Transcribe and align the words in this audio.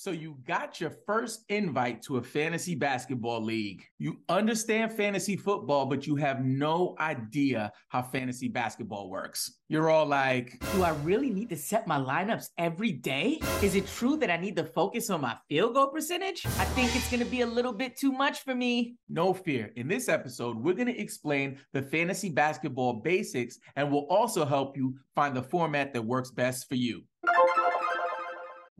So 0.00 0.12
you 0.12 0.36
got 0.46 0.80
your 0.80 0.92
first 1.06 1.42
invite 1.48 2.02
to 2.02 2.18
a 2.18 2.22
fantasy 2.22 2.76
basketball 2.76 3.42
league. 3.42 3.82
You 3.98 4.20
understand 4.28 4.92
fantasy 4.92 5.36
football, 5.36 5.86
but 5.86 6.06
you 6.06 6.14
have 6.14 6.44
no 6.44 6.94
idea 7.00 7.72
how 7.88 8.02
fantasy 8.02 8.46
basketball 8.46 9.10
works. 9.10 9.58
You're 9.66 9.90
all 9.90 10.06
like, 10.06 10.62
Do 10.72 10.84
I 10.84 10.90
really 11.02 11.30
need 11.30 11.48
to 11.48 11.56
set 11.56 11.88
my 11.88 11.98
lineups 11.98 12.50
every 12.58 12.92
day? 12.92 13.40
Is 13.60 13.74
it 13.74 13.88
true 13.88 14.16
that 14.18 14.30
I 14.30 14.36
need 14.36 14.54
to 14.58 14.64
focus 14.64 15.10
on 15.10 15.22
my 15.22 15.36
field 15.48 15.74
goal 15.74 15.88
percentage? 15.88 16.46
I 16.46 16.64
think 16.76 16.94
it's 16.94 17.10
going 17.10 17.24
to 17.24 17.28
be 17.28 17.40
a 17.40 17.46
little 17.46 17.72
bit 17.72 17.96
too 17.96 18.12
much 18.12 18.44
for 18.44 18.54
me. 18.54 18.94
no 19.08 19.34
fear. 19.34 19.72
In 19.74 19.88
this 19.88 20.08
episode, 20.08 20.58
we're 20.58 20.74
going 20.74 20.94
to 20.94 20.96
explain 20.96 21.58
the 21.72 21.82
fantasy 21.82 22.28
basketball 22.28 22.92
basics 22.92 23.58
and 23.74 23.90
we'll 23.90 24.06
also 24.06 24.44
help 24.44 24.76
you 24.76 24.94
find 25.16 25.34
the 25.34 25.42
format 25.42 25.92
that 25.92 26.02
works 26.02 26.30
best 26.30 26.68
for 26.68 26.76
you. 26.76 27.02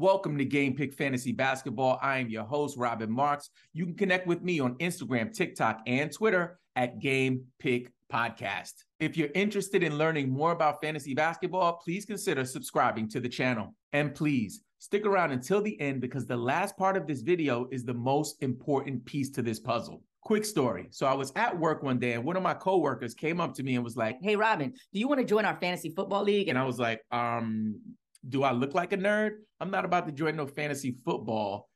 Welcome 0.01 0.39
to 0.39 0.45
Game 0.45 0.77
Pick 0.77 0.95
Fantasy 0.95 1.33
Basketball. 1.33 1.99
I 2.01 2.19
am 2.19 2.29
your 2.29 2.45
host, 2.45 2.77
Robin 2.79 3.11
Marks. 3.11 3.51
You 3.73 3.85
can 3.85 3.97
connect 3.97 4.29
with 4.29 4.43
me 4.43 4.61
on 4.61 4.77
Instagram, 4.77 5.35
TikTok, 5.35 5.81
and 5.89 6.13
Twitter 6.13 6.61
at 6.77 7.01
Game 7.01 7.47
Pick 7.59 7.91
Podcast. 8.13 8.75
If 9.01 9.17
you're 9.17 9.31
interested 9.35 9.83
in 9.83 9.99
learning 9.99 10.31
more 10.31 10.53
about 10.53 10.81
fantasy 10.81 11.15
basketball, 11.15 11.81
please 11.85 12.05
consider 12.05 12.45
subscribing 12.45 13.09
to 13.09 13.19
the 13.19 13.29
channel. 13.29 13.75
And 13.93 14.15
please 14.15 14.63
stick 14.79 15.05
around 15.05 15.33
until 15.33 15.61
the 15.61 15.79
end 15.81 16.01
because 16.01 16.27
the 16.27 16.37
last 16.37 16.77
part 16.77 16.97
of 16.97 17.09
this 17.09 17.23
video 17.23 17.67
is 17.73 17.83
the 17.85 17.93
most 17.93 18.41
important 18.41 19.05
piece 19.05 19.31
to 19.31 19.43
this 19.43 19.59
puzzle. 19.59 20.05
Quick 20.23 20.45
story. 20.45 20.87
So 20.91 21.07
I 21.09 21.15
was 21.15 21.33
at 21.35 21.59
work 21.59 21.83
one 21.83 21.99
day 21.99 22.13
and 22.13 22.23
one 22.23 22.37
of 22.37 22.45
my 22.45 22.55
coworkers 22.55 23.15
came 23.15 23.41
up 23.41 23.53
to 23.55 23.65
me 23.65 23.75
and 23.75 23.83
was 23.83 23.97
like, 23.97 24.19
Hey, 24.23 24.37
Robin, 24.37 24.71
do 24.71 25.01
you 25.01 25.09
want 25.09 25.19
to 25.19 25.27
join 25.27 25.45
our 25.45 25.59
fantasy 25.59 25.91
football 25.91 26.23
league? 26.23 26.47
and 26.47 26.57
I 26.57 26.63
was 26.63 26.79
like, 26.79 27.03
um, 27.11 27.81
do 28.29 28.43
I 28.43 28.53
look 28.53 28.75
like 28.75 28.93
a 28.93 28.97
nerd? 28.97 29.33
I'm 29.61 29.71
not 29.71 29.85
about 29.85 30.07
to 30.07 30.13
join 30.13 30.37
no 30.37 30.47
fantasy 30.47 30.97
football 31.05 31.69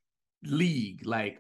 league. 0.45 1.07
Like, 1.07 1.39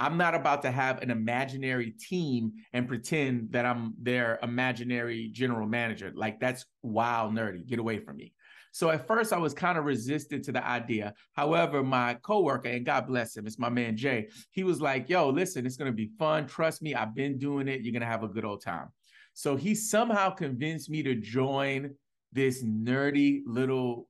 I'm 0.00 0.16
not 0.16 0.34
about 0.34 0.62
to 0.62 0.70
have 0.70 1.02
an 1.02 1.10
imaginary 1.10 1.92
team 1.92 2.52
and 2.72 2.88
pretend 2.88 3.52
that 3.52 3.64
I'm 3.64 3.94
their 4.00 4.38
imaginary 4.42 5.30
general 5.32 5.68
manager. 5.68 6.12
Like, 6.14 6.40
that's 6.40 6.64
wild 6.82 7.32
nerdy. 7.32 7.66
Get 7.66 7.78
away 7.78 7.98
from 7.98 8.16
me. 8.16 8.32
So 8.72 8.90
at 8.90 9.06
first, 9.06 9.32
I 9.32 9.38
was 9.38 9.54
kind 9.54 9.78
of 9.78 9.84
resistant 9.84 10.44
to 10.46 10.52
the 10.52 10.66
idea. 10.66 11.14
However, 11.34 11.84
my 11.84 12.14
coworker, 12.14 12.70
and 12.70 12.84
God 12.84 13.06
bless 13.06 13.36
him, 13.36 13.46
it's 13.46 13.58
my 13.58 13.68
man 13.68 13.96
Jay. 13.96 14.28
He 14.50 14.64
was 14.64 14.80
like, 14.80 15.08
"Yo, 15.08 15.28
listen, 15.28 15.64
it's 15.64 15.76
gonna 15.76 15.92
be 15.92 16.10
fun. 16.18 16.48
Trust 16.48 16.82
me, 16.82 16.92
I've 16.92 17.14
been 17.14 17.38
doing 17.38 17.68
it. 17.68 17.82
You're 17.82 17.92
gonna 17.92 18.04
have 18.04 18.24
a 18.24 18.28
good 18.28 18.44
old 18.44 18.62
time." 18.62 18.88
So 19.32 19.54
he 19.54 19.76
somehow 19.76 20.30
convinced 20.30 20.90
me 20.90 21.04
to 21.04 21.14
join 21.14 21.94
this 22.32 22.64
nerdy 22.64 23.42
little 23.46 24.08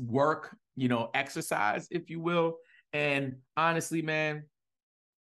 work, 0.00 0.56
you 0.76 0.88
know, 0.88 1.10
exercise, 1.14 1.88
if 1.90 2.10
you 2.10 2.20
will. 2.20 2.56
And 2.92 3.36
honestly, 3.56 4.02
man, 4.02 4.44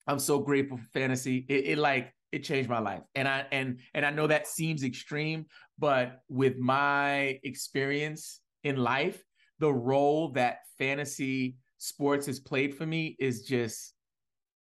I'm 0.07 0.19
so 0.19 0.39
grateful 0.39 0.77
for 0.77 0.87
fantasy. 0.93 1.45
It, 1.49 1.65
it 1.65 1.77
like 1.77 2.13
it 2.31 2.43
changed 2.43 2.69
my 2.69 2.79
life. 2.79 3.01
And 3.15 3.27
I 3.27 3.45
and 3.51 3.79
and 3.93 4.05
I 4.05 4.11
know 4.11 4.27
that 4.27 4.47
seems 4.47 4.83
extreme, 4.83 5.45
but 5.77 6.21
with 6.29 6.57
my 6.57 7.39
experience 7.43 8.41
in 8.63 8.77
life, 8.77 9.23
the 9.59 9.73
role 9.73 10.29
that 10.33 10.59
fantasy 10.77 11.57
sports 11.77 12.25
has 12.27 12.39
played 12.39 12.75
for 12.75 12.85
me 12.85 13.15
is 13.19 13.43
just, 13.43 13.93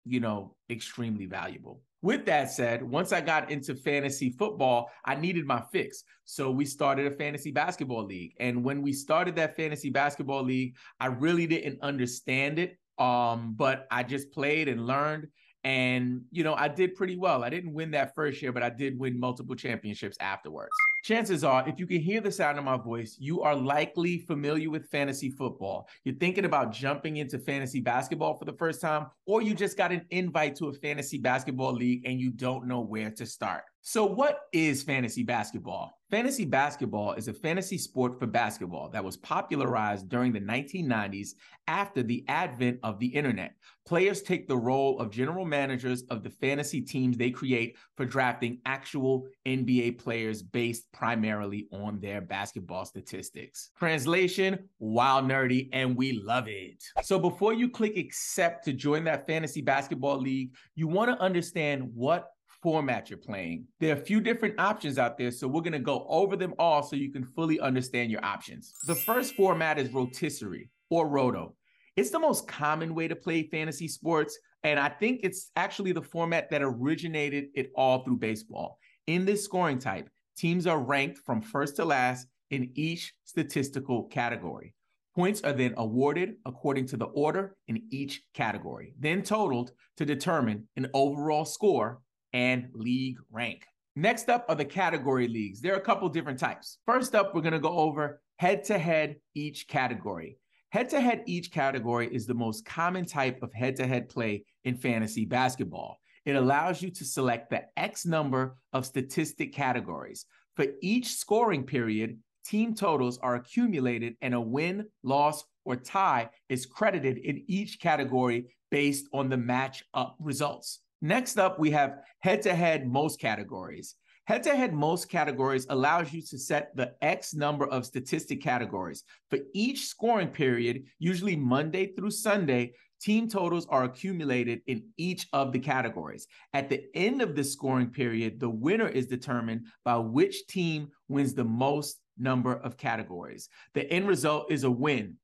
you 0.04 0.20
know, 0.20 0.56
extremely 0.70 1.26
valuable. 1.26 1.82
With 2.02 2.24
that 2.26 2.50
said, 2.50 2.82
once 2.82 3.12
I 3.12 3.20
got 3.20 3.50
into 3.50 3.74
fantasy 3.74 4.30
football, 4.30 4.90
I 5.04 5.16
needed 5.16 5.44
my 5.44 5.62
fix. 5.70 6.02
So 6.24 6.50
we 6.50 6.64
started 6.64 7.06
a 7.06 7.10
fantasy 7.10 7.50
basketball 7.50 8.04
league. 8.04 8.32
And 8.40 8.64
when 8.64 8.80
we 8.80 8.92
started 8.92 9.36
that 9.36 9.54
fantasy 9.54 9.90
basketball 9.90 10.42
league, 10.42 10.76
I 10.98 11.06
really 11.06 11.46
didn't 11.46 11.82
understand 11.82 12.58
it. 12.58 12.78
Um, 12.98 13.54
but 13.56 13.86
I 13.90 14.02
just 14.02 14.32
played 14.32 14.68
and 14.68 14.86
learned. 14.86 15.26
And, 15.62 16.22
you 16.30 16.42
know, 16.42 16.54
I 16.54 16.68
did 16.68 16.94
pretty 16.94 17.16
well. 17.16 17.44
I 17.44 17.50
didn't 17.50 17.74
win 17.74 17.90
that 17.90 18.14
first 18.14 18.40
year, 18.40 18.52
but 18.52 18.62
I 18.62 18.70
did 18.70 18.98
win 18.98 19.20
multiple 19.20 19.54
championships 19.54 20.16
afterwards. 20.20 20.70
Chances 21.02 21.44
are, 21.44 21.66
if 21.66 21.78
you 21.78 21.86
can 21.86 22.00
hear 22.00 22.20
the 22.20 22.30
sound 22.30 22.58
of 22.58 22.64
my 22.64 22.76
voice, 22.76 23.16
you 23.18 23.40
are 23.40 23.54
likely 23.54 24.18
familiar 24.18 24.68
with 24.68 24.90
fantasy 24.90 25.30
football. 25.30 25.88
You're 26.04 26.16
thinking 26.16 26.44
about 26.44 26.72
jumping 26.72 27.16
into 27.16 27.38
fantasy 27.38 27.80
basketball 27.80 28.36
for 28.36 28.44
the 28.44 28.52
first 28.52 28.80
time, 28.80 29.06
or 29.26 29.40
you 29.40 29.54
just 29.54 29.78
got 29.78 29.92
an 29.92 30.04
invite 30.10 30.56
to 30.56 30.68
a 30.68 30.72
fantasy 30.72 31.18
basketball 31.18 31.72
league 31.72 32.02
and 32.04 32.20
you 32.20 32.30
don't 32.30 32.66
know 32.66 32.80
where 32.80 33.10
to 33.12 33.24
start. 33.24 33.62
So, 33.82 34.04
what 34.04 34.40
is 34.52 34.82
fantasy 34.82 35.22
basketball? 35.22 35.98
Fantasy 36.10 36.44
basketball 36.44 37.14
is 37.14 37.28
a 37.28 37.32
fantasy 37.32 37.78
sport 37.78 38.18
for 38.18 38.26
basketball 38.26 38.90
that 38.90 39.02
was 39.02 39.16
popularized 39.16 40.08
during 40.08 40.32
the 40.32 40.40
1990s 40.40 41.30
after 41.66 42.02
the 42.02 42.24
advent 42.28 42.78
of 42.82 42.98
the 42.98 43.06
internet. 43.06 43.54
Players 43.86 44.20
take 44.20 44.48
the 44.48 44.56
role 44.56 44.98
of 44.98 45.10
general 45.10 45.46
managers 45.46 46.02
of 46.10 46.22
the 46.22 46.30
fantasy 46.30 46.82
teams 46.82 47.16
they 47.16 47.30
create 47.30 47.76
for 47.96 48.04
drafting 48.04 48.60
actual 48.66 49.26
NBA 49.46 49.98
players 49.98 50.42
based 50.42 50.89
primarily 50.92 51.68
on 51.72 52.00
their 52.00 52.20
basketball 52.20 52.84
statistics. 52.84 53.70
Translation, 53.78 54.68
wild 54.78 55.26
nerdy, 55.26 55.68
and 55.72 55.96
we 55.96 56.12
love 56.12 56.48
it. 56.48 56.82
So 57.02 57.18
before 57.18 57.52
you 57.52 57.68
click 57.68 57.96
accept 57.96 58.64
to 58.64 58.72
join 58.72 59.04
that 59.04 59.26
fantasy 59.26 59.62
basketball 59.62 60.18
league, 60.18 60.54
you 60.74 60.88
want 60.88 61.10
to 61.10 61.22
understand 61.22 61.90
what 61.94 62.30
format 62.62 63.08
you're 63.08 63.18
playing. 63.18 63.64
There 63.78 63.94
are 63.94 63.98
a 63.98 64.04
few 64.04 64.20
different 64.20 64.60
options 64.60 64.98
out 64.98 65.16
there, 65.16 65.30
so 65.30 65.48
we're 65.48 65.62
going 65.62 65.72
to 65.72 65.78
go 65.78 66.06
over 66.08 66.36
them 66.36 66.54
all 66.58 66.82
so 66.82 66.96
you 66.96 67.10
can 67.10 67.24
fully 67.24 67.58
understand 67.60 68.10
your 68.10 68.24
options. 68.24 68.74
The 68.86 68.94
first 68.94 69.34
format 69.34 69.78
is 69.78 69.92
rotisserie 69.92 70.68
or 70.90 71.08
roto. 71.08 71.54
It's 71.96 72.10
the 72.10 72.18
most 72.18 72.46
common 72.46 72.94
way 72.94 73.08
to 73.08 73.16
play 73.16 73.44
fantasy 73.44 73.88
sports, 73.88 74.38
and 74.62 74.78
I 74.78 74.88
think 74.88 75.20
it's 75.22 75.50
actually 75.56 75.92
the 75.92 76.02
format 76.02 76.50
that 76.50 76.62
originated 76.62 77.46
it 77.54 77.70
all 77.74 78.04
through 78.04 78.18
baseball. 78.18 78.78
In 79.06 79.24
this 79.24 79.44
scoring 79.44 79.78
type, 79.78 80.08
teams 80.40 80.66
are 80.66 80.80
ranked 80.80 81.18
from 81.18 81.42
first 81.42 81.76
to 81.76 81.84
last 81.84 82.26
in 82.50 82.70
each 82.74 83.12
statistical 83.24 84.04
category. 84.04 84.74
Points 85.14 85.42
are 85.42 85.52
then 85.52 85.74
awarded 85.76 86.36
according 86.46 86.86
to 86.86 86.96
the 86.96 87.06
order 87.06 87.56
in 87.68 87.82
each 87.90 88.22
category, 88.32 88.94
then 88.98 89.22
totaled 89.22 89.72
to 89.98 90.06
determine 90.06 90.66
an 90.76 90.86
overall 90.94 91.44
score 91.44 92.00
and 92.32 92.68
league 92.72 93.18
rank. 93.30 93.66
Next 93.96 94.30
up 94.30 94.46
are 94.48 94.54
the 94.54 94.64
category 94.64 95.28
leagues. 95.28 95.60
There 95.60 95.74
are 95.74 95.78
a 95.78 95.82
couple 95.82 96.08
different 96.08 96.38
types. 96.38 96.78
First 96.86 97.14
up, 97.14 97.34
we're 97.34 97.42
going 97.42 97.52
to 97.52 97.58
go 97.58 97.76
over 97.76 98.22
head 98.38 98.64
to 98.64 98.78
head 98.78 99.16
each 99.34 99.68
category. 99.68 100.38
Head 100.70 100.88
to 100.90 101.00
head 101.00 101.22
each 101.26 101.50
category 101.50 102.08
is 102.14 102.26
the 102.26 102.32
most 102.32 102.64
common 102.64 103.04
type 103.04 103.42
of 103.42 103.52
head 103.52 103.76
to 103.76 103.86
head 103.86 104.08
play 104.08 104.44
in 104.64 104.76
fantasy 104.76 105.26
basketball. 105.26 105.99
It 106.24 106.36
allows 106.36 106.82
you 106.82 106.90
to 106.90 107.04
select 107.04 107.50
the 107.50 107.64
X 107.76 108.04
number 108.04 108.56
of 108.72 108.86
statistic 108.86 109.52
categories. 109.54 110.26
For 110.56 110.66
each 110.82 111.14
scoring 111.14 111.64
period, 111.64 112.18
team 112.44 112.74
totals 112.74 113.18
are 113.18 113.36
accumulated 113.36 114.16
and 114.20 114.34
a 114.34 114.40
win, 114.40 114.86
loss, 115.02 115.44
or 115.64 115.76
tie 115.76 116.30
is 116.48 116.66
credited 116.66 117.18
in 117.18 117.44
each 117.46 117.80
category 117.80 118.46
based 118.70 119.06
on 119.12 119.28
the 119.28 119.36
match 119.36 119.84
up 119.94 120.16
results. 120.18 120.80
Next 121.02 121.38
up, 121.38 121.58
we 121.58 121.70
have 121.70 122.00
head 122.20 122.42
to 122.42 122.54
head 122.54 122.86
most 122.86 123.20
categories. 123.20 123.94
Head 124.26 124.42
to 124.44 124.54
head 124.54 124.74
most 124.74 125.08
categories 125.08 125.66
allows 125.70 126.12
you 126.12 126.22
to 126.22 126.38
set 126.38 126.76
the 126.76 126.92
X 127.02 127.34
number 127.34 127.66
of 127.66 127.86
statistic 127.86 128.40
categories. 128.42 129.02
For 129.28 129.38
each 129.54 129.86
scoring 129.86 130.28
period, 130.28 130.84
usually 130.98 131.36
Monday 131.36 131.86
through 131.94 132.12
Sunday, 132.12 132.74
team 133.00 133.28
totals 133.28 133.66
are 133.68 133.84
accumulated 133.84 134.60
in 134.66 134.84
each 134.96 135.26
of 135.32 135.52
the 135.52 135.58
categories. 135.58 136.26
At 136.52 136.68
the 136.68 136.84
end 136.94 137.22
of 137.22 137.34
the 137.34 137.44
scoring 137.44 137.88
period, 137.88 138.38
the 138.38 138.50
winner 138.50 138.88
is 138.88 139.06
determined 139.06 139.66
by 139.84 139.96
which 139.96 140.46
team 140.46 140.88
wins 141.08 141.34
the 141.34 141.44
most 141.44 142.00
number 142.18 142.54
of 142.54 142.76
categories. 142.76 143.48
The 143.74 143.90
end 143.90 144.06
result 144.06 144.52
is 144.52 144.64
a 144.64 144.70
win, 144.70 145.16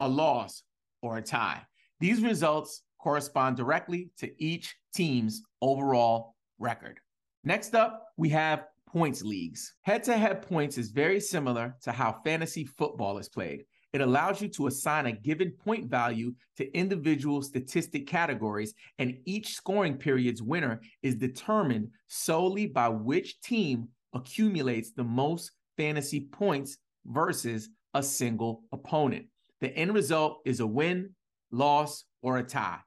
a 0.00 0.08
loss, 0.08 0.62
or 1.00 1.18
a 1.18 1.22
tie. 1.22 1.62
These 2.00 2.22
results 2.22 2.82
correspond 3.00 3.56
directly 3.56 4.10
to 4.18 4.30
each 4.42 4.74
team's 4.94 5.42
overall 5.60 6.34
record. 6.58 6.98
Next 7.44 7.74
up, 7.74 8.06
we 8.16 8.28
have 8.30 8.66
points 8.88 9.22
leagues. 9.22 9.74
Head 9.82 10.04
to 10.04 10.16
head 10.16 10.42
points 10.42 10.78
is 10.78 10.90
very 10.90 11.18
similar 11.18 11.76
to 11.82 11.92
how 11.92 12.20
fantasy 12.24 12.64
football 12.64 13.18
is 13.18 13.28
played. 13.28 13.64
It 13.92 14.00
allows 14.00 14.40
you 14.40 14.48
to 14.48 14.68
assign 14.68 15.06
a 15.06 15.12
given 15.12 15.50
point 15.50 15.90
value 15.90 16.34
to 16.56 16.76
individual 16.76 17.42
statistic 17.42 18.06
categories, 18.06 18.74
and 18.98 19.18
each 19.26 19.54
scoring 19.54 19.98
period's 19.98 20.42
winner 20.42 20.80
is 21.02 21.14
determined 21.14 21.90
solely 22.08 22.66
by 22.66 22.88
which 22.88 23.40
team 23.42 23.88
accumulates 24.14 24.92
the 24.92 25.04
most 25.04 25.52
fantasy 25.76 26.20
points 26.20 26.78
versus 27.04 27.68
a 27.94 28.02
single 28.02 28.62
opponent. 28.72 29.26
The 29.60 29.76
end 29.76 29.94
result 29.94 30.40
is 30.44 30.60
a 30.60 30.66
win, 30.66 31.10
loss, 31.50 32.04
or 32.22 32.38
a 32.38 32.42
tie. 32.42 32.80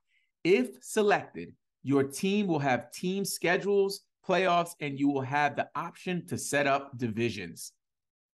If 0.43 0.69
selected, 0.81 1.53
your 1.83 2.03
team 2.03 2.47
will 2.47 2.59
have 2.59 2.91
team 2.91 3.25
schedules, 3.25 4.01
playoffs, 4.27 4.71
and 4.79 4.99
you 4.99 5.07
will 5.07 5.21
have 5.21 5.55
the 5.55 5.69
option 5.75 6.25
to 6.27 6.37
set 6.37 6.65
up 6.65 6.97
divisions. 6.97 7.73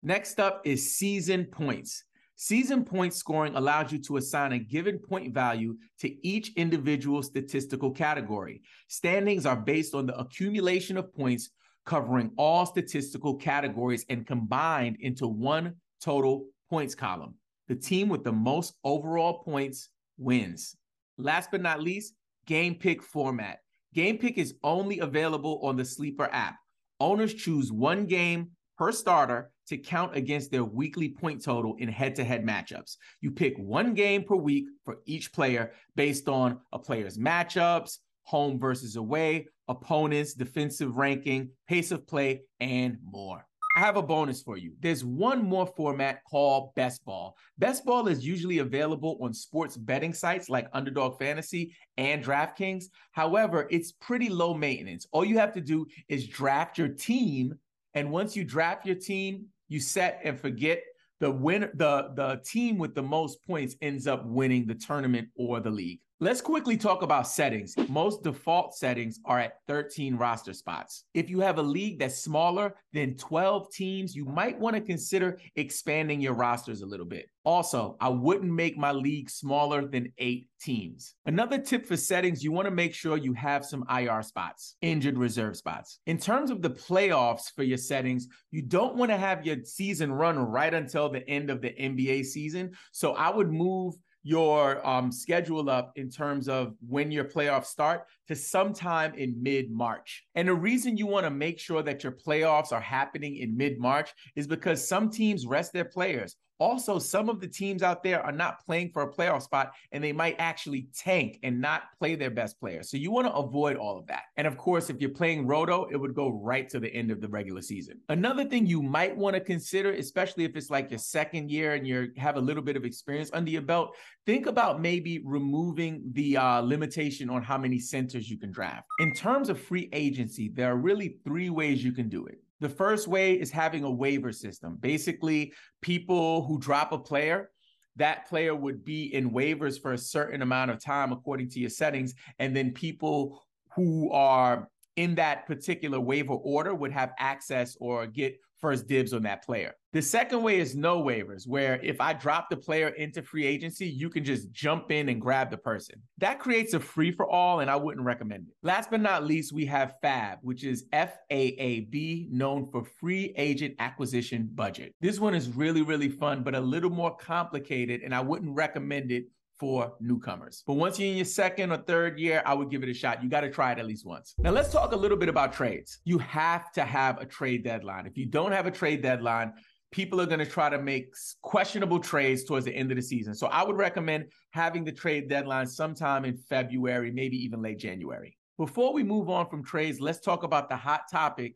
Next 0.01 0.39
up 0.39 0.61
is 0.65 0.95
season 0.95 1.45
points. 1.45 2.03
Season 2.37 2.83
point 2.83 3.13
scoring 3.13 3.55
allows 3.55 3.91
you 3.91 3.99
to 3.99 4.17
assign 4.17 4.51
a 4.51 4.59
given 4.59 4.99
point 4.99 5.33
value 5.33 5.77
to 5.99 6.27
each 6.27 6.51
individual 6.55 7.23
statistical 7.23 7.91
category. 7.91 8.61
Standings 8.89 9.45
are 9.45 9.55
based 9.55 9.95
on 9.95 10.05
the 10.05 10.17
accumulation 10.19 10.97
of 10.97 11.13
points 11.13 11.49
covering 11.85 12.31
all 12.37 12.65
statistical 12.65 13.35
categories 13.35 14.05
and 14.09 14.27
combined 14.27 14.97
into 14.99 15.27
one 15.27 15.75
total 16.01 16.45
points 16.69 16.93
column. 16.93 17.35
The 17.67 17.75
team 17.75 18.09
with 18.09 18.23
the 18.23 18.33
most 18.33 18.75
overall 18.83 19.43
points 19.43 19.89
wins. 20.17 20.75
Last 21.17 21.51
but 21.51 21.61
not 21.61 21.81
least, 21.81 22.15
game 22.45 22.75
pick 22.75 23.01
format. 23.01 23.59
Game 23.93 24.17
pick 24.17 24.37
is 24.37 24.55
only 24.61 24.99
available 24.99 25.61
on 25.63 25.77
the 25.77 25.85
Sleeper 25.85 26.29
app. 26.33 26.55
Owners 26.99 27.33
choose 27.33 27.71
one 27.71 28.05
game 28.05 28.51
per 28.77 28.91
starter 28.91 29.51
to 29.67 29.77
count 29.77 30.15
against 30.15 30.51
their 30.51 30.63
weekly 30.63 31.09
point 31.09 31.43
total 31.43 31.75
in 31.79 31.89
head 31.89 32.15
to 32.15 32.23
head 32.23 32.45
matchups. 32.45 32.97
You 33.21 33.31
pick 33.31 33.55
one 33.57 33.93
game 33.93 34.23
per 34.23 34.35
week 34.35 34.65
for 34.83 34.97
each 35.05 35.33
player 35.33 35.73
based 35.95 36.27
on 36.29 36.59
a 36.73 36.79
player's 36.79 37.17
matchups, 37.17 37.99
home 38.23 38.59
versus 38.59 38.95
away, 38.95 39.47
opponents, 39.67 40.33
defensive 40.33 40.97
ranking, 40.97 41.49
pace 41.67 41.91
of 41.91 42.07
play, 42.07 42.41
and 42.59 42.97
more. 43.03 43.45
I 43.75 43.81
have 43.81 43.97
a 43.97 44.01
bonus 44.01 44.41
for 44.41 44.55
you. 44.55 44.71
There's 44.79 45.03
one 45.03 45.43
more 45.43 45.67
format 45.67 46.23
called 46.23 46.73
Best 46.75 47.03
Ball. 47.03 47.35
Best 47.57 47.83
Ball 47.83 48.07
is 48.07 48.25
usually 48.25 48.59
available 48.59 49.17
on 49.21 49.33
sports 49.33 49.75
betting 49.75 50.13
sites 50.13 50.47
like 50.47 50.69
Underdog 50.71 51.19
Fantasy 51.19 51.75
and 51.97 52.23
DraftKings. 52.23 52.85
However, 53.11 53.67
it's 53.69 53.91
pretty 53.91 54.29
low 54.29 54.53
maintenance. 54.53 55.07
All 55.11 55.25
you 55.25 55.37
have 55.39 55.53
to 55.55 55.61
do 55.61 55.85
is 56.07 56.25
draft 56.25 56.77
your 56.77 56.87
team. 56.87 57.53
And 57.95 58.11
once 58.11 58.33
you 58.33 58.45
draft 58.45 58.85
your 58.85 58.95
team, 58.95 59.47
you 59.67 59.79
set 59.79 60.19
and 60.23 60.39
forget 60.39 60.81
the 61.19 61.31
winner 61.31 61.71
the 61.75 62.11
the 62.15 62.41
team 62.45 62.77
with 62.77 62.93
the 62.95 63.01
most 63.01 63.45
points 63.45 63.75
ends 63.81 64.07
up 64.07 64.25
winning 64.25 64.65
the 64.65 64.75
tournament 64.75 65.27
or 65.35 65.59
the 65.59 65.69
league 65.69 65.99
Let's 66.21 66.39
quickly 66.39 66.77
talk 66.77 67.01
about 67.01 67.27
settings. 67.27 67.75
Most 67.89 68.23
default 68.23 68.73
settings 68.73 69.19
are 69.25 69.37
at 69.37 69.57
13 69.67 70.15
roster 70.15 70.53
spots. 70.53 71.03
If 71.13 71.29
you 71.29 71.41
have 71.41 71.57
a 71.57 71.61
league 71.61 71.99
that's 71.99 72.23
smaller 72.23 72.75
than 72.93 73.17
12 73.17 73.69
teams, 73.73 74.15
you 74.15 74.23
might 74.23 74.57
want 74.57 74.77
to 74.77 74.81
consider 74.81 75.37
expanding 75.57 76.21
your 76.21 76.31
rosters 76.31 76.81
a 76.81 76.85
little 76.85 77.05
bit. 77.05 77.29
Also, 77.43 77.97
I 77.99 78.07
wouldn't 78.07 78.49
make 78.49 78.77
my 78.77 78.93
league 78.93 79.29
smaller 79.29 79.85
than 79.85 80.13
eight 80.17 80.47
teams. 80.61 81.15
Another 81.25 81.57
tip 81.57 81.85
for 81.85 81.97
settings, 81.97 82.41
you 82.41 82.53
want 82.53 82.67
to 82.67 82.71
make 82.71 82.93
sure 82.93 83.17
you 83.17 83.33
have 83.33 83.65
some 83.65 83.83
IR 83.93 84.23
spots, 84.23 84.77
injured 84.81 85.17
reserve 85.17 85.57
spots. 85.57 85.99
In 86.05 86.17
terms 86.17 86.49
of 86.49 86.61
the 86.61 86.69
playoffs 86.69 87.53
for 87.53 87.63
your 87.63 87.77
settings, 87.77 88.29
you 88.51 88.61
don't 88.61 88.95
want 88.95 89.11
to 89.11 89.17
have 89.17 89.45
your 89.45 89.57
season 89.65 90.13
run 90.13 90.39
right 90.39 90.73
until 90.73 91.09
the 91.09 91.29
end 91.29 91.49
of 91.49 91.59
the 91.59 91.71
NBA 91.71 92.23
season. 92.23 92.71
So 92.93 93.15
I 93.15 93.35
would 93.35 93.51
move 93.51 93.95
your 94.25 94.85
um, 94.85 95.11
schedule 95.11 95.69
up 95.69 95.91
in 95.97 96.09
terms 96.09 96.49
of 96.49 96.73
when 96.89 97.11
your 97.11 97.25
playoffs 97.25 97.67
start 97.67 98.05
to 98.27 98.35
sometime 98.35 99.13
in 99.13 99.35
mid 99.41 99.69
March. 99.69 100.25
And 100.33 100.47
the 100.47 100.53
reason 100.55 100.97
you 100.97 101.05
want 101.05 101.27
to 101.27 101.29
make 101.29 101.59
sure 101.59 101.83
that 101.83 102.03
your 102.03 102.11
playoffs 102.11 102.71
are 102.71 102.81
happening 102.81 103.37
in 103.37 103.55
mid 103.55 103.77
March 103.77 104.11
is 104.35 104.47
because 104.47 104.85
some 104.85 105.11
teams 105.11 105.45
rest 105.45 105.73
their 105.73 105.85
players. 105.85 106.37
Also, 106.59 106.97
some 106.97 107.29
of 107.29 107.41
the 107.41 107.47
teams 107.47 107.83
out 107.83 108.03
there 108.03 108.21
are 108.23 108.31
not 108.31 108.65
playing 108.65 108.89
for 108.91 109.03
a 109.03 109.11
playoff 109.11 109.43
spot 109.43 109.73
and 109.91 110.03
they 110.03 110.13
might 110.13 110.35
actually 110.39 110.87
tank 110.95 111.39
and 111.43 111.59
not 111.59 111.83
play 111.99 112.15
their 112.15 112.29
best 112.29 112.59
player. 112.59 112.81
So 112.81 112.97
you 112.97 113.11
want 113.11 113.27
to 113.27 113.33
avoid 113.33 113.75
all 113.75 113.97
of 113.97 114.07
that. 114.07 114.23
And 114.37 114.47
of 114.47 114.57
course, 114.57 114.89
if 114.89 115.01
you're 115.01 115.09
playing 115.09 115.47
Roto, 115.47 115.85
it 115.91 115.97
would 115.97 116.15
go 116.15 116.29
right 116.29 116.69
to 116.69 116.79
the 116.79 116.93
end 116.93 117.11
of 117.11 117.19
the 117.19 117.27
regular 117.27 117.61
season. 117.61 117.99
Another 118.09 118.45
thing 118.45 118.65
you 118.65 118.81
might 118.81 119.15
want 119.15 119.33
to 119.35 119.41
consider, 119.41 119.91
especially 119.91 120.45
if 120.45 120.55
it's 120.55 120.69
like 120.69 120.89
your 120.89 120.99
second 120.99 121.51
year 121.51 121.73
and 121.73 121.85
you 121.85 122.11
have 122.17 122.37
a 122.37 122.41
little 122.41 122.63
bit 122.63 122.77
of 122.77 122.85
experience 122.85 123.29
under 123.33 123.51
your 123.51 123.61
belt, 123.61 123.95
think 124.25 124.45
about 124.45 124.81
maybe 124.81 125.19
removing 125.25 126.03
the 126.13 126.37
uh, 126.37 126.61
limitation 126.61 127.29
on 127.29 127.43
how 127.43 127.57
many 127.57 127.79
centers 127.79 128.29
you 128.29 128.37
can 128.37 128.51
draft. 128.51 128.85
In 128.99 129.13
terms 129.13 129.49
of 129.49 129.59
free 129.59 129.89
agency, 129.91 130.49
there 130.49 130.71
are 130.71 130.77
really 130.77 131.17
three 131.25 131.49
ways 131.49 131.83
you 131.83 131.91
can 131.91 132.09
do 132.09 132.25
it. 132.25 132.39
The 132.65 132.69
first 132.69 133.07
way 133.07 133.39
is 133.39 133.51
having 133.51 133.83
a 133.83 133.91
waiver 133.91 134.31
system. 134.31 134.77
Basically, 134.79 135.53
people 135.83 136.47
who 136.47 136.57
drop 136.57 136.93
a 136.93 136.97
player, 136.97 137.51
that 137.95 138.27
player 138.27 138.55
would 138.55 138.83
be 138.83 139.13
in 139.13 139.29
waivers 139.29 139.79
for 139.79 139.93
a 139.93 139.97
certain 139.99 140.41
amount 140.41 140.71
of 140.71 140.83
time 140.83 141.11
according 141.11 141.49
to 141.51 141.59
your 141.59 141.69
settings. 141.69 142.15
And 142.39 142.55
then 142.55 142.71
people 142.71 143.39
who 143.75 144.11
are 144.11 144.67
in 144.95 145.13
that 145.13 145.45
particular 145.45 145.99
waiver 145.99 146.33
order 146.33 146.73
would 146.73 146.91
have 146.91 147.11
access 147.19 147.77
or 147.79 148.07
get 148.07 148.35
first 148.65 148.87
dibs 148.87 149.13
on 149.13 149.21
that 149.21 149.45
player. 149.45 149.75
The 149.93 150.01
second 150.01 150.41
way 150.41 150.59
is 150.59 150.75
no 150.75 151.03
waivers, 151.03 151.47
where 151.47 151.79
if 151.83 152.01
I 152.01 152.13
drop 152.13 152.49
the 152.49 152.57
player 152.57 152.87
into 152.89 153.21
free 153.21 153.45
agency, 153.45 153.85
you 153.85 154.09
can 154.09 154.25
just 154.25 154.51
jump 154.51 154.91
in 154.91 155.07
and 155.07 155.21
grab 155.21 155.51
the 155.51 155.57
person. 155.57 156.01
That 156.17 156.39
creates 156.39 156.73
a 156.73 156.79
free 156.79 157.11
for 157.11 157.29
all, 157.29 157.59
and 157.59 157.69
I 157.69 157.75
wouldn't 157.75 158.03
recommend 158.03 158.47
it. 158.47 158.55
Last 158.63 158.89
but 158.89 159.01
not 159.01 159.23
least, 159.23 159.53
we 159.53 159.67
have 159.67 159.93
FAB, 160.01 160.39
which 160.41 160.63
is 160.63 160.85
F 160.91 161.13
A 161.29 161.41
A 161.69 161.81
B, 161.81 162.27
known 162.31 162.67
for 162.71 162.83
free 162.83 163.35
agent 163.37 163.75
acquisition 163.77 164.49
budget. 164.55 164.95
This 164.99 165.19
one 165.19 165.35
is 165.35 165.47
really, 165.49 165.83
really 165.83 166.09
fun, 166.09 166.41
but 166.41 166.55
a 166.55 166.59
little 166.59 166.89
more 166.89 167.15
complicated, 167.15 168.01
and 168.01 168.15
I 168.15 168.21
wouldn't 168.21 168.55
recommend 168.55 169.11
it 169.11 169.25
for 169.59 169.93
newcomers. 169.99 170.63
But 170.67 170.73
once 170.73 170.99
you're 170.99 171.09
in 171.09 171.15
your 171.15 171.25
second 171.25 171.71
or 171.71 171.77
third 171.77 172.19
year, 172.19 172.43
I 172.45 172.53
would 172.53 172.69
give 172.69 172.83
it 172.83 172.89
a 172.89 172.93
shot. 172.93 173.23
You 173.23 173.29
got 173.29 173.41
to 173.41 173.49
try 173.49 173.71
it 173.71 173.79
at 173.79 173.85
least 173.85 174.05
once. 174.05 174.35
Now, 174.39 174.51
let's 174.51 174.71
talk 174.71 174.91
a 174.91 174.95
little 174.97 175.17
bit 175.17 175.29
about 175.29 175.53
trades. 175.53 175.99
You 176.03 176.17
have 176.19 176.71
to 176.73 176.83
have 176.83 177.19
a 177.19 177.25
trade 177.25 177.63
deadline. 177.63 178.05
If 178.05 178.17
you 178.17 178.25
don't 178.25 178.51
have 178.51 178.65
a 178.65 178.71
trade 178.71 179.01
deadline, 179.01 179.53
people 179.91 180.19
are 180.19 180.25
going 180.25 180.39
to 180.39 180.45
try 180.45 180.69
to 180.69 180.77
make 180.77 181.13
questionable 181.41 181.99
trades 181.99 182.43
towards 182.43 182.65
the 182.65 182.75
end 182.75 182.91
of 182.91 182.97
the 182.97 183.01
season. 183.01 183.33
So 183.33 183.47
I 183.47 183.63
would 183.63 183.77
recommend 183.77 184.25
having 184.51 184.83
the 184.83 184.91
trade 184.91 185.29
deadline 185.29 185.67
sometime 185.67 186.25
in 186.25 186.35
February, 186.35 187.11
maybe 187.11 187.37
even 187.37 187.61
late 187.61 187.79
January. 187.79 188.37
Before 188.57 188.93
we 188.93 189.03
move 189.03 189.29
on 189.29 189.49
from 189.49 189.63
trades, 189.63 190.01
let's 190.01 190.19
talk 190.19 190.43
about 190.43 190.69
the 190.69 190.75
hot 190.75 191.03
topic 191.09 191.55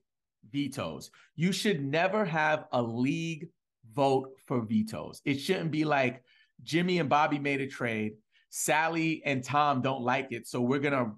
vetoes. 0.51 1.11
You 1.35 1.51
should 1.51 1.83
never 1.83 2.23
have 2.23 2.65
a 2.71 2.81
league 2.81 3.49
vote 3.93 4.29
for 4.45 4.61
vetoes. 4.61 5.21
It 5.25 5.35
shouldn't 5.39 5.71
be 5.71 5.83
like, 5.83 6.23
Jimmy 6.63 6.99
and 6.99 7.09
Bobby 7.09 7.39
made 7.39 7.61
a 7.61 7.67
trade. 7.67 8.13
Sally 8.49 9.21
and 9.25 9.43
Tom 9.43 9.81
don't 9.81 10.01
like 10.01 10.31
it, 10.31 10.47
so 10.47 10.61
we're 10.61 10.79
gonna 10.79 11.13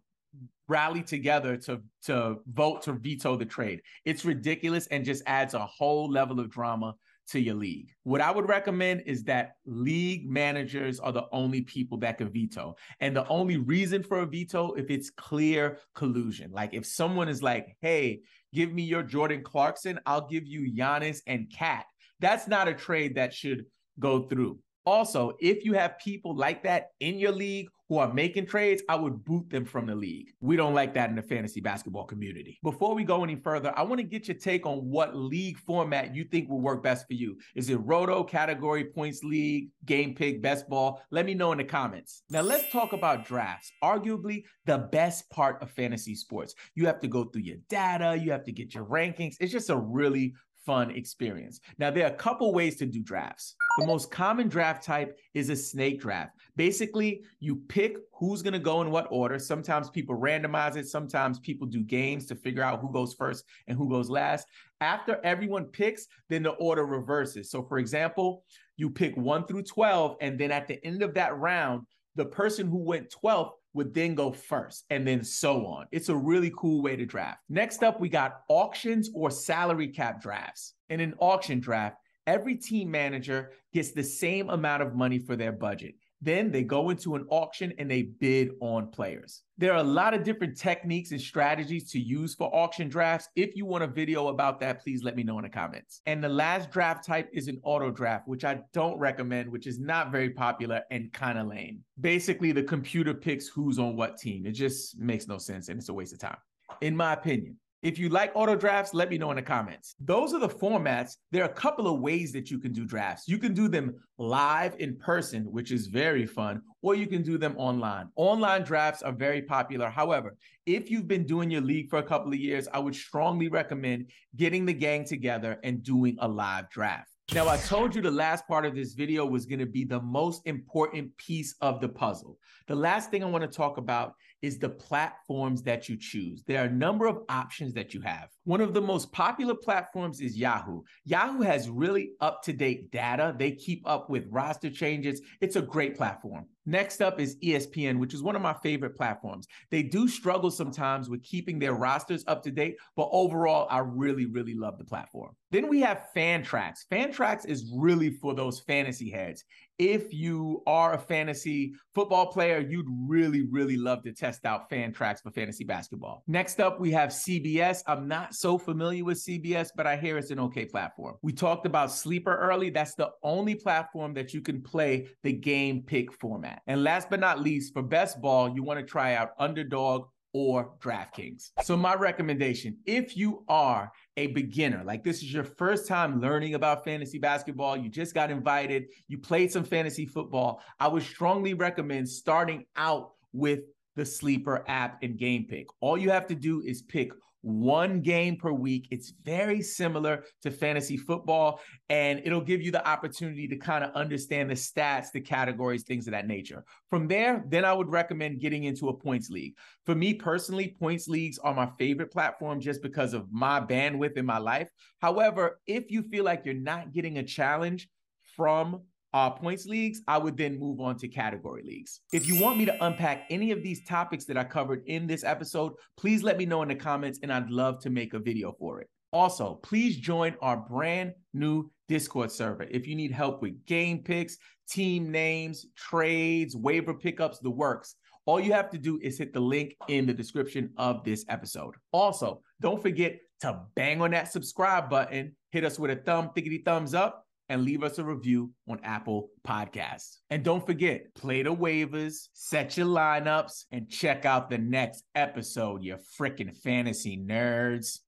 rally 0.67 1.03
together 1.03 1.57
to 1.57 1.81
to 2.03 2.37
vote 2.51 2.81
to 2.83 2.93
veto 2.93 3.35
the 3.35 3.45
trade. 3.45 3.81
It's 4.05 4.25
ridiculous 4.25 4.87
and 4.87 5.03
just 5.05 5.23
adds 5.25 5.53
a 5.53 5.65
whole 5.65 6.09
level 6.09 6.39
of 6.39 6.49
drama 6.49 6.95
to 7.27 7.39
your 7.39 7.55
league. 7.55 7.89
What 8.03 8.21
I 8.21 8.31
would 8.31 8.49
recommend 8.49 9.03
is 9.05 9.23
that 9.23 9.53
league 9.65 10.29
managers 10.29 10.99
are 10.99 11.11
the 11.11 11.27
only 11.31 11.61
people 11.61 11.97
that 11.99 12.17
can 12.17 12.31
veto. 12.31 12.75
And 12.99 13.15
the 13.15 13.27
only 13.27 13.57
reason 13.57 14.03
for 14.03 14.19
a 14.19 14.25
veto 14.25 14.73
if 14.73 14.89
it's 14.89 15.09
clear 15.09 15.79
collusion. 15.95 16.51
Like 16.51 16.73
if 16.73 16.85
someone 16.85 17.29
is 17.29 17.41
like, 17.43 17.75
"Hey, 17.81 18.21
give 18.53 18.73
me 18.73 18.83
your 18.83 19.03
Jordan 19.03 19.43
Clarkson, 19.43 19.99
I'll 20.05 20.27
give 20.27 20.45
you 20.45 20.73
Giannis 20.73 21.21
and 21.27 21.51
KAT." 21.51 21.85
That's 22.19 22.47
not 22.47 22.67
a 22.67 22.73
trade 22.73 23.15
that 23.15 23.33
should 23.33 23.65
go 23.99 24.23
through. 24.23 24.59
Also, 24.85 25.33
if 25.39 25.63
you 25.63 25.73
have 25.73 25.99
people 25.99 26.35
like 26.35 26.63
that 26.63 26.91
in 26.99 27.19
your 27.19 27.31
league 27.31 27.67
who 27.91 27.97
are 27.97 28.13
making 28.13 28.45
trades, 28.45 28.81
I 28.87 28.95
would 28.95 29.25
boot 29.25 29.49
them 29.49 29.65
from 29.65 29.85
the 29.85 29.93
league. 29.93 30.31
We 30.39 30.55
don't 30.55 30.73
like 30.73 30.93
that 30.93 31.09
in 31.09 31.15
the 31.17 31.21
fantasy 31.21 31.59
basketball 31.59 32.05
community. 32.05 32.57
Before 32.63 32.95
we 32.95 33.03
go 33.03 33.21
any 33.21 33.35
further, 33.35 33.73
I 33.75 33.83
want 33.83 33.99
to 33.99 34.03
get 34.03 34.29
your 34.29 34.37
take 34.37 34.65
on 34.65 34.89
what 34.89 35.13
league 35.13 35.57
format 35.59 36.15
you 36.15 36.23
think 36.23 36.49
will 36.49 36.61
work 36.61 36.81
best 36.81 37.05
for 37.05 37.15
you. 37.15 37.37
Is 37.53 37.69
it 37.69 37.75
Roto, 37.75 38.23
category, 38.23 38.85
points 38.85 39.25
league, 39.25 39.71
game 39.85 40.15
pick, 40.15 40.41
best 40.41 40.69
ball? 40.69 41.01
Let 41.11 41.25
me 41.25 41.33
know 41.33 41.51
in 41.51 41.57
the 41.57 41.65
comments. 41.65 42.23
Now, 42.29 42.41
let's 42.41 42.71
talk 42.71 42.93
about 42.93 43.25
drafts, 43.25 43.73
arguably 43.83 44.45
the 44.65 44.77
best 44.77 45.29
part 45.29 45.61
of 45.61 45.69
fantasy 45.69 46.15
sports. 46.15 46.55
You 46.75 46.85
have 46.85 47.01
to 47.01 47.09
go 47.09 47.25
through 47.25 47.41
your 47.41 47.57
data, 47.69 48.17
you 48.17 48.31
have 48.31 48.45
to 48.45 48.53
get 48.53 48.73
your 48.73 48.85
rankings. 48.85 49.35
It's 49.41 49.51
just 49.51 49.69
a 49.69 49.75
really 49.75 50.33
fun 50.65 50.91
experience. 50.91 51.59
Now, 51.77 51.91
there 51.91 52.05
are 52.05 52.11
a 52.11 52.15
couple 52.15 52.53
ways 52.53 52.77
to 52.77 52.85
do 52.85 53.01
drafts. 53.01 53.55
The 53.77 53.85
most 53.85 54.11
common 54.11 54.47
draft 54.47 54.83
type 54.83 55.17
is 55.33 55.49
a 55.49 55.55
snake 55.55 56.01
draft. 56.01 56.37
Basically, 56.55 57.23
you 57.39 57.55
pick 57.67 57.97
who's 58.13 58.41
going 58.41 58.53
to 58.53 58.59
go 58.59 58.81
in 58.81 58.91
what 58.91 59.07
order. 59.09 59.39
Sometimes 59.39 59.89
people 59.89 60.17
randomize 60.17 60.75
it, 60.75 60.87
sometimes 60.87 61.39
people 61.39 61.67
do 61.67 61.81
games 61.81 62.25
to 62.27 62.35
figure 62.35 62.63
out 62.63 62.79
who 62.79 62.91
goes 62.91 63.13
first 63.13 63.45
and 63.67 63.77
who 63.77 63.89
goes 63.89 64.09
last. 64.09 64.47
After 64.81 65.19
everyone 65.23 65.65
picks, 65.65 66.07
then 66.29 66.43
the 66.43 66.51
order 66.51 66.85
reverses. 66.85 67.49
So, 67.49 67.63
for 67.63 67.77
example, 67.77 68.43
you 68.77 68.89
pick 68.89 69.15
1 69.15 69.47
through 69.47 69.63
12, 69.63 70.17
and 70.21 70.39
then 70.39 70.51
at 70.51 70.67
the 70.67 70.83
end 70.85 71.01
of 71.01 71.13
that 71.13 71.37
round, 71.37 71.83
the 72.15 72.25
person 72.25 72.67
who 72.67 72.79
went 72.83 73.13
12th 73.23 73.51
would 73.73 73.93
then 73.93 74.15
go 74.15 74.31
first 74.31 74.85
and 74.89 75.07
then 75.07 75.23
so 75.23 75.65
on. 75.65 75.87
It's 75.91 76.09
a 76.09 76.15
really 76.15 76.51
cool 76.55 76.81
way 76.81 76.95
to 76.95 77.05
draft. 77.05 77.39
Next 77.49 77.83
up, 77.83 77.99
we 77.99 78.09
got 78.09 78.41
auctions 78.49 79.09
or 79.13 79.31
salary 79.31 79.87
cap 79.87 80.21
drafts. 80.21 80.73
In 80.89 80.99
an 80.99 81.13
auction 81.19 81.59
draft, 81.59 81.97
every 82.27 82.55
team 82.55 82.91
manager 82.91 83.51
gets 83.73 83.91
the 83.91 84.03
same 84.03 84.49
amount 84.49 84.83
of 84.83 84.95
money 84.95 85.19
for 85.19 85.35
their 85.35 85.51
budget. 85.51 85.95
Then 86.21 86.51
they 86.51 86.63
go 86.63 86.91
into 86.91 87.15
an 87.15 87.25
auction 87.29 87.73
and 87.79 87.89
they 87.89 88.03
bid 88.03 88.51
on 88.59 88.91
players. 88.91 89.41
There 89.57 89.73
are 89.73 89.79
a 89.79 89.83
lot 89.83 90.13
of 90.13 90.23
different 90.23 90.55
techniques 90.55 91.11
and 91.11 91.19
strategies 91.19 91.91
to 91.91 91.99
use 91.99 92.35
for 92.35 92.53
auction 92.55 92.89
drafts. 92.89 93.29
If 93.35 93.55
you 93.55 93.65
want 93.65 93.83
a 93.83 93.87
video 93.87 94.27
about 94.27 94.59
that, 94.59 94.83
please 94.83 95.03
let 95.03 95.15
me 95.15 95.23
know 95.23 95.39
in 95.39 95.43
the 95.43 95.49
comments. 95.49 96.01
And 96.05 96.23
the 96.23 96.29
last 96.29 96.69
draft 96.69 97.05
type 97.05 97.29
is 97.33 97.47
an 97.47 97.59
auto 97.63 97.89
draft, 97.89 98.27
which 98.27 98.45
I 98.45 98.61
don't 98.71 98.97
recommend, 98.99 99.51
which 99.51 99.65
is 99.65 99.79
not 99.79 100.11
very 100.11 100.29
popular 100.29 100.81
and 100.91 101.11
kind 101.11 101.39
of 101.39 101.47
lame. 101.47 101.83
Basically, 101.99 102.51
the 102.51 102.63
computer 102.63 103.13
picks 103.13 103.47
who's 103.47 103.79
on 103.79 103.95
what 103.95 104.17
team. 104.17 104.45
It 104.45 104.51
just 104.51 104.99
makes 104.99 105.27
no 105.27 105.39
sense 105.39 105.69
and 105.69 105.79
it's 105.79 105.89
a 105.89 105.93
waste 105.93 106.13
of 106.13 106.19
time, 106.19 106.37
in 106.81 106.95
my 106.95 107.13
opinion. 107.13 107.57
If 107.81 107.97
you 107.97 108.09
like 108.09 108.31
auto 108.35 108.55
drafts, 108.55 108.93
let 108.93 109.09
me 109.09 109.17
know 109.17 109.31
in 109.31 109.37
the 109.37 109.41
comments. 109.41 109.95
Those 109.99 110.35
are 110.35 110.39
the 110.39 110.47
formats. 110.47 111.15
There 111.31 111.41
are 111.41 111.49
a 111.49 111.53
couple 111.53 111.87
of 111.87 111.99
ways 111.99 112.31
that 112.33 112.51
you 112.51 112.59
can 112.59 112.73
do 112.73 112.85
drafts. 112.85 113.27
You 113.27 113.39
can 113.39 113.55
do 113.55 113.67
them 113.67 113.95
live 114.19 114.75
in 114.77 114.97
person, 114.97 115.45
which 115.51 115.71
is 115.71 115.87
very 115.87 116.27
fun, 116.27 116.61
or 116.83 116.93
you 116.93 117.07
can 117.07 117.23
do 117.23 117.39
them 117.39 117.55
online. 117.57 118.09
Online 118.17 118.61
drafts 118.61 119.01
are 119.01 119.11
very 119.11 119.41
popular. 119.41 119.89
However, 119.89 120.35
if 120.67 120.91
you've 120.91 121.07
been 121.07 121.25
doing 121.25 121.49
your 121.49 121.61
league 121.61 121.89
for 121.89 121.97
a 121.97 122.03
couple 122.03 122.31
of 122.31 122.37
years, 122.37 122.67
I 122.71 122.77
would 122.77 122.95
strongly 122.95 123.47
recommend 123.47 124.11
getting 124.35 124.67
the 124.67 124.73
gang 124.73 125.03
together 125.03 125.57
and 125.63 125.81
doing 125.81 126.17
a 126.19 126.27
live 126.27 126.69
draft. 126.69 127.09
Now, 127.33 127.47
I 127.47 127.55
told 127.55 127.95
you 127.95 128.01
the 128.01 128.11
last 128.11 128.45
part 128.45 128.65
of 128.65 128.75
this 128.75 128.93
video 128.93 129.25
was 129.25 129.45
going 129.45 129.59
to 129.59 129.65
be 129.65 129.85
the 129.85 130.01
most 130.01 130.41
important 130.45 131.15
piece 131.15 131.55
of 131.61 131.79
the 131.79 131.87
puzzle. 131.87 132.37
The 132.67 132.75
last 132.75 133.09
thing 133.09 133.23
I 133.23 133.27
want 133.27 133.43
to 133.43 133.47
talk 133.47 133.77
about 133.77 134.15
is 134.41 134.57
the 134.57 134.69
platforms 134.69 135.61
that 135.63 135.87
you 135.87 135.97
choose. 135.97 136.43
There 136.47 136.61
are 136.61 136.67
a 136.67 136.71
number 136.71 137.05
of 137.05 137.23
options 137.29 137.73
that 137.73 137.93
you 137.93 138.01
have. 138.01 138.29
One 138.43 138.61
of 138.61 138.73
the 138.73 138.81
most 138.81 139.11
popular 139.11 139.55
platforms 139.55 140.19
is 140.21 140.37
Yahoo. 140.37 140.81
Yahoo 141.05 141.41
has 141.41 141.69
really 141.69 142.11
up 142.19 142.41
to 142.43 142.53
date 142.53 142.91
data. 142.91 143.35
They 143.37 143.51
keep 143.51 143.87
up 143.87 144.09
with 144.09 144.27
roster 144.29 144.69
changes. 144.69 145.21
It's 145.41 145.55
a 145.55 145.61
great 145.61 145.95
platform. 145.95 146.45
Next 146.65 147.01
up 147.01 147.19
is 147.19 147.37
ESPN, 147.37 147.97
which 147.97 148.13
is 148.13 148.21
one 148.21 148.35
of 148.35 148.41
my 148.41 148.53
favorite 148.53 148.95
platforms. 148.95 149.47
They 149.71 149.81
do 149.81 150.07
struggle 150.07 150.51
sometimes 150.51 151.09
with 151.09 151.23
keeping 151.23 151.57
their 151.57 151.73
rosters 151.73 152.23
up 152.27 152.43
to 152.43 152.51
date, 152.51 152.77
but 152.95 153.09
overall, 153.11 153.67
I 153.71 153.79
really, 153.79 154.27
really 154.27 154.53
love 154.53 154.77
the 154.77 154.85
platform. 154.85 155.35
Then 155.49 155.67
we 155.67 155.81
have 155.81 156.07
Fantrax. 156.15 156.85
Fantrax 156.91 157.47
is 157.47 157.71
really 157.75 158.11
for 158.11 158.35
those 158.35 158.59
fantasy 158.59 159.09
heads. 159.09 159.43
If 159.81 160.13
you 160.13 160.61
are 160.67 160.93
a 160.93 160.97
fantasy 160.99 161.73
football 161.95 162.27
player, 162.27 162.59
you'd 162.59 162.85
really, 162.87 163.47
really 163.49 163.77
love 163.77 164.03
to 164.03 164.13
test 164.13 164.45
out 164.45 164.69
Fantrax 164.69 165.23
for 165.23 165.31
fantasy 165.31 165.63
basketball. 165.63 166.21
Next 166.27 166.59
up, 166.59 166.79
we 166.79 166.91
have 166.91 167.09
CBS. 167.09 167.81
I'm 167.87 168.07
not 168.07 168.35
so 168.35 168.59
familiar 168.59 169.03
with 169.03 169.17
CBS, 169.17 169.69
but 169.75 169.87
I 169.87 169.97
hear 169.97 170.19
it's 170.19 170.29
an 170.29 170.39
okay 170.39 170.65
platform. 170.65 171.15
We 171.23 171.33
talked 171.33 171.65
about 171.65 171.91
Sleeper 171.91 172.37
early. 172.37 172.69
That's 172.69 172.93
the 172.93 173.09
only 173.23 173.55
platform 173.55 174.13
that 174.13 174.35
you 174.35 174.41
can 174.41 174.61
play 174.61 175.07
the 175.23 175.33
game 175.33 175.81
pick 175.81 176.13
format. 176.13 176.61
And 176.67 176.83
last 176.83 177.09
but 177.09 177.19
not 177.19 177.39
least, 177.39 177.73
for 177.73 177.81
best 177.81 178.21
ball, 178.21 178.53
you 178.53 178.61
want 178.61 178.79
to 178.79 178.85
try 178.85 179.15
out 179.15 179.29
Underdog 179.39 180.09
or 180.33 180.73
DraftKings. 180.79 181.51
So, 181.63 181.75
my 181.75 181.95
recommendation 181.95 182.77
if 182.85 183.17
you 183.17 183.43
are 183.47 183.91
a 184.17 184.27
beginner, 184.27 184.83
like 184.83 185.03
this 185.03 185.17
is 185.17 185.33
your 185.33 185.43
first 185.43 185.87
time 185.87 186.21
learning 186.21 186.55
about 186.55 186.83
fantasy 186.83 187.19
basketball, 187.19 187.77
you 187.77 187.89
just 187.89 188.13
got 188.13 188.31
invited, 188.31 188.87
you 189.07 189.17
played 189.17 189.51
some 189.51 189.63
fantasy 189.63 190.05
football, 190.05 190.61
I 190.79 190.87
would 190.87 191.03
strongly 191.03 191.53
recommend 191.53 192.07
starting 192.07 192.65
out 192.75 193.11
with 193.33 193.61
the 193.95 194.05
Sleeper 194.05 194.63
app 194.67 195.01
and 195.03 195.17
Game 195.17 195.45
Pick. 195.45 195.67
All 195.79 195.97
you 195.97 196.09
have 196.09 196.27
to 196.27 196.35
do 196.35 196.61
is 196.61 196.81
pick 196.81 197.11
one 197.41 198.01
game 198.01 198.37
per 198.37 198.51
week. 198.51 198.87
It's 198.91 199.13
very 199.23 199.61
similar 199.61 200.23
to 200.43 200.51
fantasy 200.51 200.97
football, 200.97 201.59
and 201.89 202.21
it'll 202.23 202.41
give 202.41 202.61
you 202.61 202.71
the 202.71 202.87
opportunity 202.87 203.47
to 203.47 203.57
kind 203.57 203.83
of 203.83 203.91
understand 203.95 204.49
the 204.49 204.55
stats, 204.55 205.11
the 205.11 205.21
categories, 205.21 205.83
things 205.83 206.07
of 206.07 206.11
that 206.11 206.27
nature. 206.27 206.63
From 206.89 207.07
there, 207.07 207.43
then 207.47 207.65
I 207.65 207.73
would 207.73 207.89
recommend 207.89 208.39
getting 208.39 208.65
into 208.65 208.89
a 208.89 208.93
points 208.93 209.29
league. 209.29 209.55
For 209.85 209.95
me 209.95 210.13
personally, 210.13 210.75
points 210.79 211.07
leagues 211.07 211.39
are 211.39 211.53
my 211.53 211.69
favorite 211.77 212.11
platform 212.11 212.59
just 212.59 212.81
because 212.81 213.13
of 213.13 213.31
my 213.31 213.59
bandwidth 213.59 214.17
in 214.17 214.25
my 214.25 214.37
life. 214.37 214.69
However, 214.99 215.59
if 215.65 215.89
you 215.89 216.03
feel 216.03 216.23
like 216.23 216.43
you're 216.45 216.53
not 216.53 216.93
getting 216.93 217.17
a 217.17 217.23
challenge 217.23 217.89
from 218.35 218.81
uh, 219.13 219.29
points 219.29 219.65
leagues, 219.65 220.01
I 220.07 220.17
would 220.17 220.37
then 220.37 220.59
move 220.59 220.79
on 220.79 220.97
to 220.97 221.07
category 221.07 221.63
leagues. 221.63 222.01
If 222.13 222.27
you 222.27 222.41
want 222.41 222.57
me 222.57 222.65
to 222.65 222.85
unpack 222.85 223.25
any 223.29 223.51
of 223.51 223.63
these 223.63 223.83
topics 223.83 224.25
that 224.25 224.37
I 224.37 224.43
covered 224.43 224.83
in 224.87 225.07
this 225.07 225.23
episode, 225.23 225.73
please 225.97 226.23
let 226.23 226.37
me 226.37 226.45
know 226.45 226.61
in 226.61 226.69
the 226.69 226.75
comments 226.75 227.19
and 227.21 227.31
I'd 227.31 227.49
love 227.49 227.79
to 227.81 227.89
make 227.89 228.13
a 228.13 228.19
video 228.19 228.53
for 228.57 228.81
it. 228.81 228.89
Also, 229.13 229.55
please 229.55 229.97
join 229.97 230.35
our 230.41 230.57
brand 230.57 231.13
new 231.33 231.69
Discord 231.89 232.31
server 232.31 232.63
if 232.71 232.87
you 232.87 232.95
need 232.95 233.11
help 233.11 233.41
with 233.41 233.65
game 233.65 233.99
picks, 233.99 234.37
team 234.69 235.11
names, 235.11 235.65
trades, 235.75 236.55
waiver 236.55 236.93
pickups, 236.93 237.39
the 237.39 237.49
works. 237.49 237.95
All 238.25 238.39
you 238.39 238.53
have 238.53 238.69
to 238.69 238.77
do 238.77 238.99
is 239.01 239.17
hit 239.17 239.33
the 239.33 239.39
link 239.41 239.75
in 239.89 240.05
the 240.05 240.13
description 240.13 240.71
of 240.77 241.03
this 241.03 241.25
episode. 241.27 241.75
Also, 241.91 242.41
don't 242.61 242.81
forget 242.81 243.17
to 243.41 243.59
bang 243.75 244.01
on 244.01 244.11
that 244.11 244.31
subscribe 244.31 244.89
button, 244.89 245.35
hit 245.51 245.65
us 245.65 245.77
with 245.77 245.91
a 245.91 245.95
thumb, 245.97 246.29
thickety 246.35 246.63
thumbs 246.63 246.93
up, 246.93 247.25
and 247.51 247.65
leave 247.65 247.83
us 247.83 247.99
a 247.99 248.03
review 248.03 248.49
on 248.69 248.79
Apple 248.81 249.29
Podcasts. 249.45 250.19
And 250.29 250.41
don't 250.41 250.65
forget, 250.65 251.13
play 251.15 251.43
the 251.43 251.53
waivers, 251.53 252.29
set 252.31 252.77
your 252.77 252.87
lineups, 252.87 253.65
and 253.73 253.89
check 253.89 254.23
out 254.23 254.49
the 254.49 254.57
next 254.57 255.03
episode, 255.15 255.83
you 255.83 255.97
freaking 256.17 256.55
fantasy 256.55 257.17
nerds. 257.17 257.99